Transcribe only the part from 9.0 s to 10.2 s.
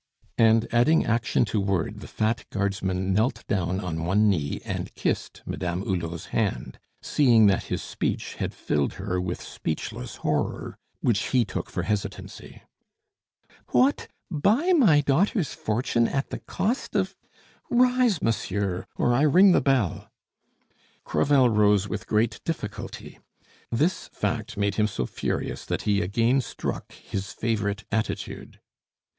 with speechless